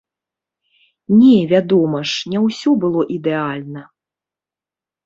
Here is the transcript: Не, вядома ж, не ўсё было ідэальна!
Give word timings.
Не, 1.19 1.35
вядома 1.53 1.99
ж, 2.13 2.35
не 2.35 2.39
ўсё 2.45 2.69
было 2.87 3.01
ідэальна! 3.19 3.89